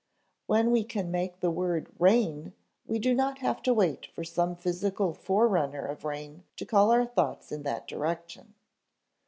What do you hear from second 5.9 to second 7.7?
rain to call our thoughts in